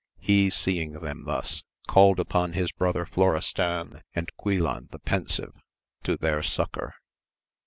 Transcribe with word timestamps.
He 0.17 0.49
seeing 0.49 0.93
them 0.93 1.25
thus, 1.25 1.63
called 1.87 2.19
upon 2.19 2.53
his 2.53 2.71
brother 2.71 3.05
Florestan, 3.05 4.01
and 4.15 4.31
Guilan 4.43 4.89
the 4.89 4.97
Pensive, 4.97 5.53
to 6.01 6.17
their 6.17 6.41
succour. 6.41 6.95